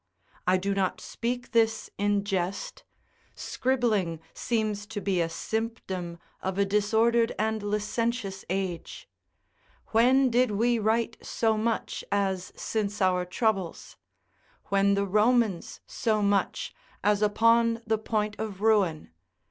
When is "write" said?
10.79-11.17